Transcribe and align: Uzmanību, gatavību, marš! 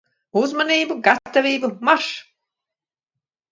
Uzmanību, 0.39 0.97
gatavību, 1.09 1.71
marš! 1.91 2.09